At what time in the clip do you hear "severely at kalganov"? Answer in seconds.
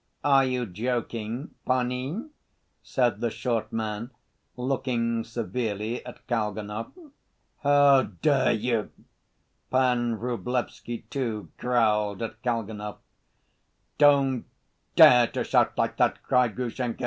5.23-6.91